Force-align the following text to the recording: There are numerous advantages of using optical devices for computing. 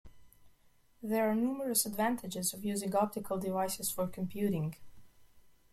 There 1.03 1.29
are 1.29 1.35
numerous 1.35 1.85
advantages 1.85 2.55
of 2.55 2.65
using 2.65 2.95
optical 2.95 3.37
devices 3.37 3.91
for 3.91 4.07
computing. 4.07 4.75